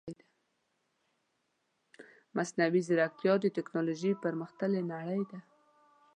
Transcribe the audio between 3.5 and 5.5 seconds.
تکنالوژي پرمختللې نړۍ ده.